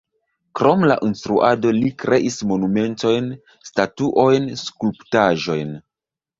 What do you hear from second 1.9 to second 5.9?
kreis monumentojn, statuojn, skulptaĵojn.